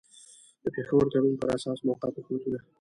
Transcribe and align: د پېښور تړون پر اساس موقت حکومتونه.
د 0.63 0.65
پېښور 0.75 1.03
تړون 1.11 1.33
پر 1.39 1.49
اساس 1.57 1.79
موقت 1.87 2.13
حکومتونه. 2.17 2.59